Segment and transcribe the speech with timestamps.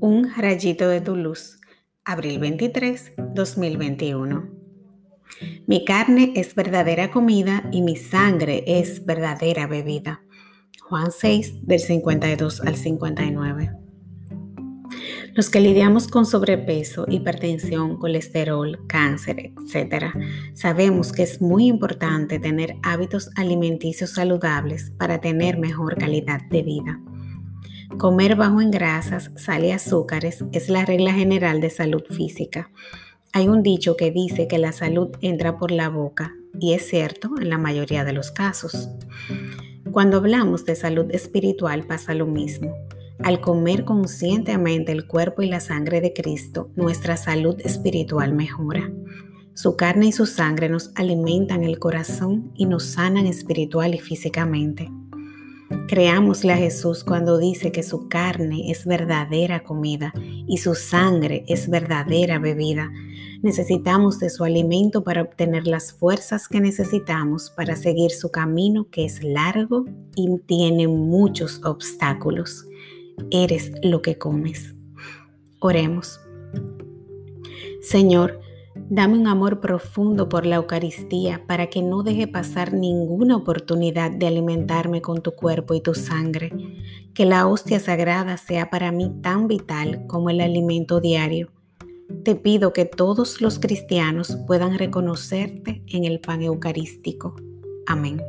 [0.00, 1.58] Un rayito de tu luz,
[2.04, 4.48] abril 23, 2021.
[5.66, 10.22] Mi carne es verdadera comida y mi sangre es verdadera bebida.
[10.82, 13.72] Juan 6, del 52 al 59.
[15.34, 20.14] Los que lidiamos con sobrepeso, hipertensión, colesterol, cáncer, etc.,
[20.54, 27.00] sabemos que es muy importante tener hábitos alimenticios saludables para tener mejor calidad de vida.
[27.96, 32.70] Comer bajo en grasas, sal y azúcares es la regla general de salud física.
[33.32, 37.30] Hay un dicho que dice que la salud entra por la boca y es cierto
[37.40, 38.90] en la mayoría de los casos.
[39.90, 42.72] Cuando hablamos de salud espiritual pasa lo mismo.
[43.20, 48.92] Al comer conscientemente el cuerpo y la sangre de Cristo, nuestra salud espiritual mejora.
[49.54, 54.88] Su carne y su sangre nos alimentan el corazón y nos sanan espiritual y físicamente.
[55.86, 60.12] Creámosle a Jesús cuando dice que su carne es verdadera comida
[60.46, 62.90] y su sangre es verdadera bebida.
[63.42, 69.04] Necesitamos de su alimento para obtener las fuerzas que necesitamos para seguir su camino que
[69.04, 69.84] es largo
[70.16, 72.66] y tiene muchos obstáculos.
[73.30, 74.74] Eres lo que comes.
[75.60, 76.20] Oremos.
[77.80, 78.40] Señor,
[78.90, 84.26] Dame un amor profundo por la Eucaristía para que no deje pasar ninguna oportunidad de
[84.26, 86.50] alimentarme con tu cuerpo y tu sangre.
[87.12, 91.50] Que la hostia sagrada sea para mí tan vital como el alimento diario.
[92.24, 97.36] Te pido que todos los cristianos puedan reconocerte en el pan eucarístico.
[97.86, 98.22] Amén.